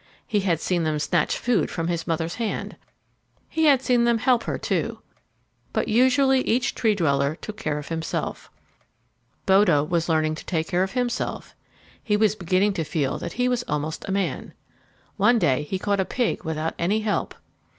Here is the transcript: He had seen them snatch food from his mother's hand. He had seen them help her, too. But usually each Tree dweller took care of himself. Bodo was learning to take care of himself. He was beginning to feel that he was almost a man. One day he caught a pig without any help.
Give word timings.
He 0.25 0.39
had 0.39 0.59
seen 0.59 0.81
them 0.83 0.97
snatch 0.97 1.37
food 1.37 1.69
from 1.69 1.87
his 1.87 2.07
mother's 2.07 2.33
hand. 2.41 2.75
He 3.47 3.65
had 3.65 3.83
seen 3.83 4.03
them 4.03 4.17
help 4.17 4.45
her, 4.45 4.57
too. 4.57 4.97
But 5.73 5.89
usually 5.89 6.41
each 6.41 6.73
Tree 6.73 6.95
dweller 6.95 7.35
took 7.35 7.55
care 7.55 7.77
of 7.77 7.89
himself. 7.89 8.49
Bodo 9.45 9.83
was 9.83 10.09
learning 10.09 10.33
to 10.41 10.45
take 10.45 10.67
care 10.67 10.81
of 10.81 10.93
himself. 10.93 11.53
He 12.03 12.17
was 12.17 12.33
beginning 12.33 12.73
to 12.73 12.83
feel 12.83 13.19
that 13.19 13.33
he 13.33 13.47
was 13.47 13.61
almost 13.67 14.03
a 14.07 14.11
man. 14.11 14.53
One 15.17 15.37
day 15.37 15.61
he 15.69 15.77
caught 15.77 15.99
a 15.99 16.03
pig 16.05 16.43
without 16.43 16.73
any 16.79 17.01
help. 17.01 17.35